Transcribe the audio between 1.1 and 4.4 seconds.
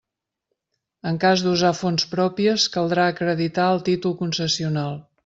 En cas d'usar fonts pròpies caldrà acreditar el títol